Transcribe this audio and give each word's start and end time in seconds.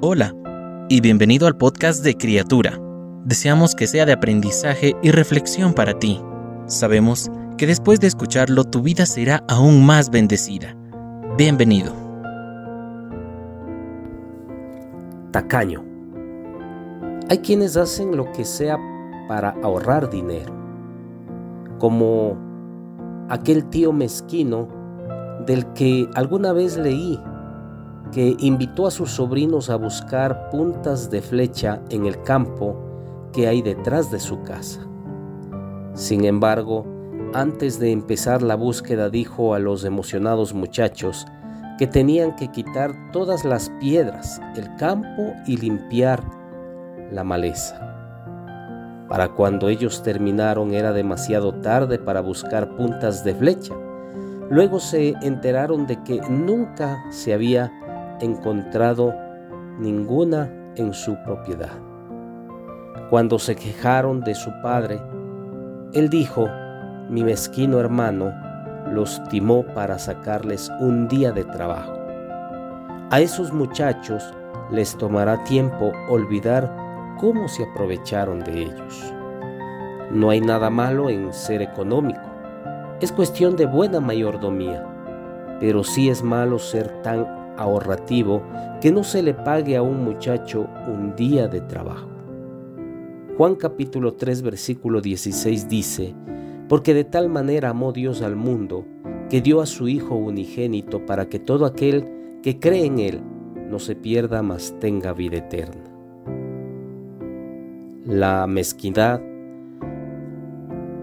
Hola 0.00 0.32
y 0.88 1.00
bienvenido 1.00 1.48
al 1.48 1.56
podcast 1.56 2.04
de 2.04 2.16
Criatura. 2.16 2.78
Deseamos 3.24 3.74
que 3.74 3.88
sea 3.88 4.06
de 4.06 4.12
aprendizaje 4.12 4.94
y 5.02 5.10
reflexión 5.10 5.74
para 5.74 5.98
ti. 5.98 6.22
Sabemos 6.66 7.28
que 7.56 7.66
después 7.66 7.98
de 7.98 8.06
escucharlo 8.06 8.62
tu 8.62 8.80
vida 8.80 9.06
será 9.06 9.42
aún 9.48 9.84
más 9.84 10.08
bendecida. 10.10 10.76
Bienvenido. 11.36 11.92
Tacaño. 15.32 15.84
Hay 17.28 17.38
quienes 17.38 17.76
hacen 17.76 18.16
lo 18.16 18.30
que 18.30 18.44
sea 18.44 18.78
para 19.26 19.56
ahorrar 19.64 20.10
dinero, 20.10 20.54
como 21.80 22.38
aquel 23.28 23.64
tío 23.64 23.92
mezquino 23.92 24.68
del 25.44 25.66
que 25.72 26.08
alguna 26.14 26.52
vez 26.52 26.76
leí 26.76 27.20
que 28.12 28.36
invitó 28.38 28.86
a 28.86 28.90
sus 28.90 29.10
sobrinos 29.10 29.70
a 29.70 29.76
buscar 29.76 30.50
puntas 30.50 31.10
de 31.10 31.22
flecha 31.22 31.80
en 31.90 32.06
el 32.06 32.22
campo 32.22 32.76
que 33.32 33.48
hay 33.48 33.62
detrás 33.62 34.10
de 34.10 34.20
su 34.20 34.42
casa. 34.42 34.80
Sin 35.94 36.24
embargo, 36.24 36.86
antes 37.34 37.78
de 37.78 37.92
empezar 37.92 38.42
la 38.42 38.54
búsqueda 38.54 39.10
dijo 39.10 39.54
a 39.54 39.58
los 39.58 39.84
emocionados 39.84 40.54
muchachos 40.54 41.26
que 41.78 41.86
tenían 41.86 42.34
que 42.36 42.48
quitar 42.48 42.92
todas 43.12 43.44
las 43.44 43.70
piedras, 43.80 44.40
el 44.56 44.74
campo 44.76 45.32
y 45.46 45.56
limpiar 45.56 46.22
la 47.12 47.24
maleza. 47.24 47.84
Para 49.08 49.28
cuando 49.28 49.68
ellos 49.68 50.02
terminaron 50.02 50.72
era 50.74 50.92
demasiado 50.92 51.54
tarde 51.54 51.98
para 51.98 52.20
buscar 52.20 52.76
puntas 52.76 53.24
de 53.24 53.34
flecha. 53.34 53.74
Luego 54.50 54.80
se 54.80 55.14
enteraron 55.22 55.86
de 55.86 56.02
que 56.02 56.20
nunca 56.28 57.02
se 57.10 57.32
había 57.32 57.72
encontrado 58.20 59.14
ninguna 59.78 60.52
en 60.76 60.92
su 60.92 61.16
propiedad. 61.24 61.78
Cuando 63.10 63.38
se 63.38 63.56
quejaron 63.56 64.20
de 64.20 64.34
su 64.34 64.50
padre, 64.62 65.00
él 65.92 66.10
dijo, 66.10 66.48
mi 67.08 67.24
mezquino 67.24 67.80
hermano 67.80 68.32
los 68.92 69.22
timó 69.28 69.64
para 69.74 69.98
sacarles 69.98 70.70
un 70.80 71.08
día 71.08 71.32
de 71.32 71.44
trabajo. 71.44 71.94
A 73.10 73.20
esos 73.20 73.52
muchachos 73.52 74.34
les 74.70 74.96
tomará 74.96 75.42
tiempo 75.44 75.92
olvidar 76.08 76.70
cómo 77.18 77.48
se 77.48 77.64
aprovecharon 77.64 78.40
de 78.40 78.62
ellos. 78.64 79.14
No 80.10 80.30
hay 80.30 80.40
nada 80.40 80.68
malo 80.70 81.08
en 81.08 81.32
ser 81.32 81.62
económico. 81.62 82.20
Es 83.00 83.12
cuestión 83.12 83.56
de 83.56 83.66
buena 83.66 84.00
mayordomía, 84.00 84.86
pero 85.60 85.84
sí 85.84 86.10
es 86.10 86.22
malo 86.22 86.58
ser 86.58 86.88
tan 87.02 87.47
ahorrativo 87.58 88.42
que 88.80 88.92
no 88.92 89.04
se 89.04 89.22
le 89.22 89.34
pague 89.34 89.76
a 89.76 89.82
un 89.82 90.04
muchacho 90.04 90.68
un 90.86 91.14
día 91.16 91.48
de 91.48 91.60
trabajo. 91.60 92.08
Juan 93.36 93.54
capítulo 93.54 94.14
3 94.14 94.42
versículo 94.42 95.00
16 95.00 95.68
dice, 95.68 96.14
porque 96.68 96.94
de 96.94 97.04
tal 97.04 97.28
manera 97.28 97.70
amó 97.70 97.92
Dios 97.92 98.22
al 98.22 98.36
mundo, 98.36 98.84
que 99.30 99.40
dio 99.40 99.60
a 99.60 99.66
su 99.66 99.88
Hijo 99.88 100.14
unigénito 100.14 101.04
para 101.06 101.28
que 101.28 101.38
todo 101.38 101.66
aquel 101.66 102.04
que 102.42 102.58
cree 102.58 102.86
en 102.86 102.98
Él 102.98 103.20
no 103.68 103.78
se 103.78 103.94
pierda, 103.94 104.42
mas 104.42 104.74
tenga 104.80 105.12
vida 105.12 105.38
eterna. 105.38 105.84
La 108.04 108.46
mezquindad, 108.46 109.20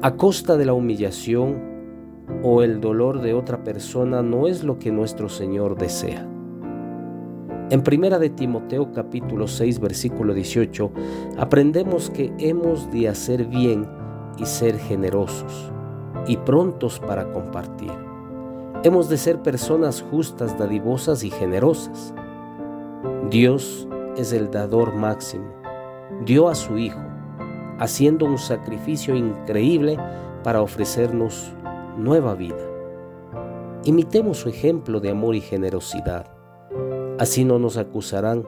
a 0.00 0.16
costa 0.16 0.56
de 0.56 0.66
la 0.66 0.72
humillación 0.72 1.62
o 2.42 2.62
el 2.62 2.80
dolor 2.80 3.20
de 3.20 3.34
otra 3.34 3.62
persona, 3.62 4.22
no 4.22 4.46
es 4.46 4.64
lo 4.64 4.78
que 4.78 4.90
nuestro 4.90 5.28
Señor 5.28 5.76
desea. 5.76 6.28
En 7.70 7.82
Primera 7.82 8.18
de 8.18 8.28
Timoteo 8.28 8.92
capítulo 8.92 9.48
6 9.48 9.80
versículo 9.80 10.34
18 10.34 10.92
aprendemos 11.38 12.10
que 12.10 12.30
hemos 12.38 12.92
de 12.92 13.08
hacer 13.08 13.46
bien 13.46 13.88
y 14.36 14.44
ser 14.44 14.78
generosos 14.78 15.72
y 16.26 16.36
prontos 16.36 17.00
para 17.00 17.32
compartir. 17.32 17.90
Hemos 18.82 19.08
de 19.08 19.16
ser 19.16 19.40
personas 19.40 20.02
justas, 20.02 20.58
dadivosas 20.58 21.24
y 21.24 21.30
generosas. 21.30 22.12
Dios 23.30 23.88
es 24.18 24.34
el 24.34 24.50
dador 24.50 24.94
máximo. 24.94 25.46
Dio 26.26 26.50
a 26.50 26.54
su 26.54 26.76
Hijo, 26.76 27.00
haciendo 27.78 28.26
un 28.26 28.36
sacrificio 28.36 29.16
increíble 29.16 29.96
para 30.42 30.60
ofrecernos 30.60 31.54
nueva 31.96 32.34
vida. 32.34 32.60
Imitemos 33.84 34.36
su 34.36 34.50
ejemplo 34.50 35.00
de 35.00 35.10
amor 35.10 35.34
y 35.34 35.40
generosidad. 35.40 36.33
Así 37.18 37.44
no 37.44 37.60
nos 37.60 37.76
acusarán 37.76 38.44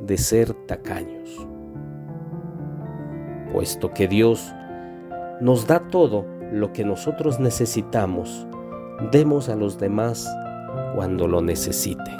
de 0.00 0.16
ser 0.18 0.54
tacaños. 0.66 1.46
Puesto 3.52 3.92
que 3.92 4.06
Dios 4.06 4.52
nos 5.40 5.66
da 5.66 5.88
todo 5.88 6.24
lo 6.52 6.72
que 6.72 6.84
nosotros 6.84 7.40
necesitamos, 7.40 8.46
demos 9.10 9.48
a 9.48 9.56
los 9.56 9.78
demás 9.78 10.28
cuando 10.94 11.26
lo 11.26 11.40
necesiten. 11.40 12.16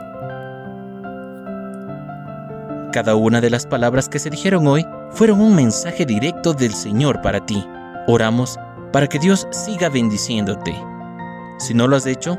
Cada 2.93 3.15
una 3.15 3.41
de 3.41 3.50
las 3.50 3.66
palabras 3.66 4.09
que 4.09 4.19
se 4.19 4.31
dijeron 4.31 4.66
hoy 4.66 4.84
fueron 5.10 5.41
un 5.41 5.54
mensaje 5.54 6.04
directo 6.04 6.54
del 6.54 6.72
Señor 6.72 7.22
para 7.22 7.47
ti. 7.47 7.65
Oramos 8.09 8.59
para 8.93 9.09
que 9.09 9.19
Dios 9.19 9.47
siga 9.50 9.88
bendiciéndote. 9.88 10.75
Si 11.59 11.72
no 11.75 11.87
lo 11.87 11.97
has 11.97 12.06
hecho, 12.06 12.38